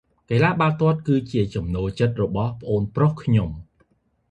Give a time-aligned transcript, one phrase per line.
[0.29, 3.49] កីឡាបាល់ទាត់ គឺជាចំណូលចិត្តរបស់ប្អូនប្រុសខ្ញុំ។